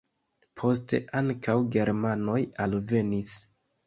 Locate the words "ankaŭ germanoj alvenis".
1.19-3.35